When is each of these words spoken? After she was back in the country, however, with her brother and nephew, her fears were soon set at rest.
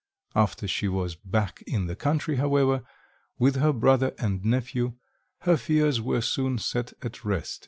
After 0.33 0.67
she 0.67 0.87
was 0.87 1.13
back 1.13 1.61
in 1.67 1.85
the 1.85 1.95
country, 1.95 2.37
however, 2.37 2.81
with 3.37 3.57
her 3.57 3.71
brother 3.71 4.15
and 4.17 4.43
nephew, 4.43 4.93
her 5.41 5.57
fears 5.57 6.01
were 6.01 6.21
soon 6.21 6.57
set 6.57 6.93
at 7.03 7.23
rest. 7.23 7.59